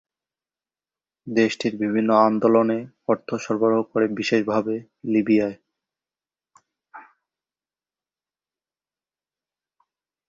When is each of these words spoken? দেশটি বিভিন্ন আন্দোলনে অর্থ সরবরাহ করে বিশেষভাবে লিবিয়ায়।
দেশটি 1.27 1.67
বিভিন্ন 1.81 2.09
আন্দোলনে 2.27 2.77
অর্থ 3.07 3.29
সরবরাহ 3.43 3.81
করে 3.91 4.05
বিশেষভাবে 4.17 4.75
লিবিয়ায়। 5.03 5.57